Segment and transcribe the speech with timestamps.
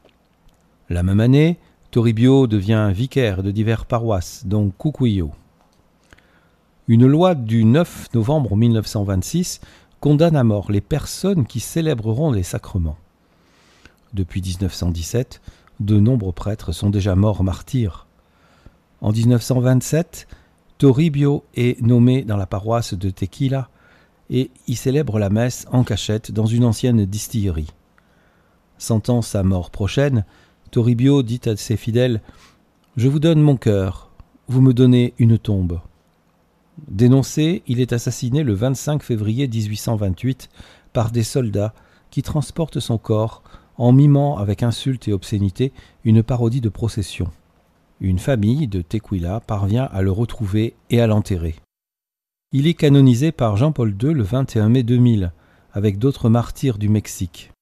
[0.89, 1.57] La même année,
[1.93, 5.29] Toribio devient vicaire de diverses paroisses, dont Cucuyo.
[6.87, 9.61] Une loi du 9 novembre 1926
[9.99, 12.97] condamne à mort les personnes qui célébreront les sacrements.
[14.15, 15.39] Depuis 1917,
[15.81, 18.07] de nombreux prêtres sont déjà morts martyrs.
[19.01, 20.27] En 1927,
[20.79, 23.69] Toribio est nommé dans la paroisse de Tequila
[24.31, 27.69] et y célèbre la messe en cachette dans une ancienne distillerie.
[28.79, 30.25] Sentant sa mort prochaine,
[30.73, 32.19] Toribio dit à ses fidèles
[32.97, 34.09] Je vous donne mon cœur,
[34.47, 35.79] vous me donnez une tombe.
[36.87, 40.49] Dénoncé, il est assassiné le 25 février 1828
[40.91, 41.75] par des soldats
[42.09, 43.43] qui transportent son corps
[43.77, 45.73] en mimant avec insulte et obscénité
[46.05, 47.29] une parodie de procession.
[48.01, 51.53] Une famille de Tequila parvient à le retrouver et à l'enterrer.
[52.51, 55.33] Il est canonisé par Jean-Paul II le 21 mai 2000
[55.71, 57.52] avec d'autres martyrs du Mexique.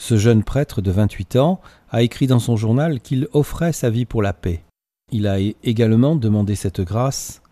[0.00, 4.06] Ce jeune prêtre de 28 ans a écrit dans son journal qu'il offrait sa vie
[4.06, 4.64] pour la paix.
[5.12, 7.42] Il a également demandé cette grâce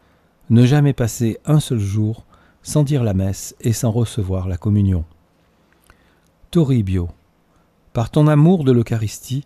[0.48, 2.24] ne jamais passer un seul jour
[2.62, 5.04] sans dire la messe et sans recevoir la communion.
[6.50, 7.10] Toribio,
[7.92, 9.44] par ton amour de l'Eucharistie,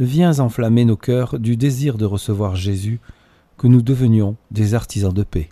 [0.00, 2.98] viens enflammer nos cœurs du désir de recevoir Jésus,
[3.58, 5.50] que nous devenions des artisans de paix.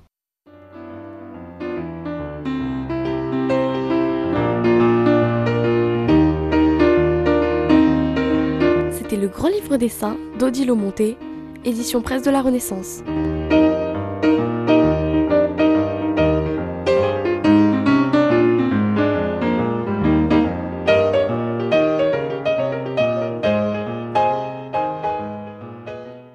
[9.38, 10.16] Grand livre des saints
[10.74, 11.16] Monté,
[11.64, 13.04] édition presse de la Renaissance.